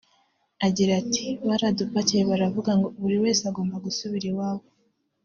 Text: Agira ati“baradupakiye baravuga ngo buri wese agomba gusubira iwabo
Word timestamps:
Agira 0.67 0.91
ati“baradupakiye 1.01 2.21
baravuga 2.29 2.71
ngo 2.79 2.87
buri 3.01 3.17
wese 3.23 3.41
agomba 3.51 3.75
gusubira 3.85 4.25
iwabo 4.31 4.65